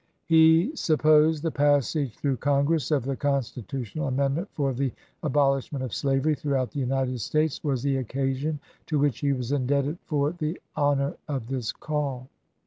[0.25, 5.93] He supposed the passage through Congress of the con stitutional amendment for the abolishment of
[5.93, 10.59] slavery throughout the United States was the occasion to which he was indebted for the
[10.75, 12.29] honor of this call.